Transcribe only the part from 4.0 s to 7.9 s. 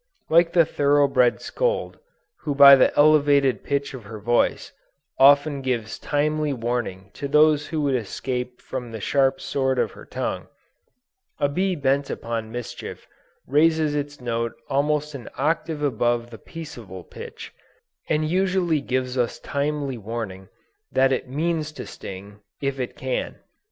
her voice, often gives timely warning to those who